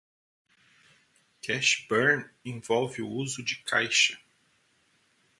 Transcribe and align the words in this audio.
Cash 1.43 1.85
Burn 1.87 2.27
envolve 2.43 3.03
o 3.03 3.07
uso 3.07 3.43
de 3.43 3.57
caixa. 3.61 4.19